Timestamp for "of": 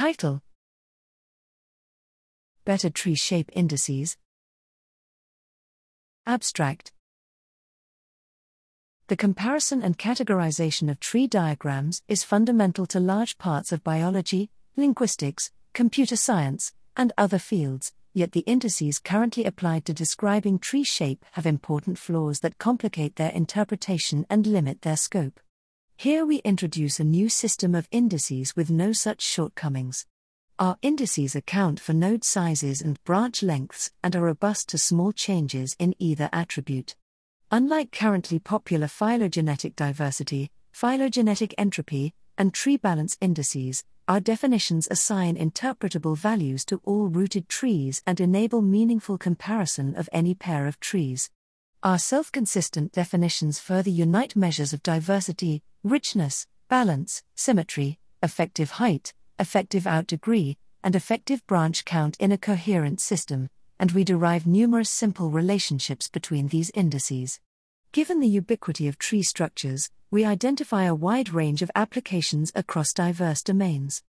10.90-11.00, 13.72-13.84, 27.74-27.86, 49.96-50.08, 50.66-50.80, 54.72-54.82, 68.88-68.98, 71.62-71.70